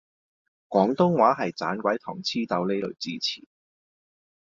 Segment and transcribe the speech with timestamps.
[0.67, 3.45] 廣東話係盞鬼糖黐豆呢類字詞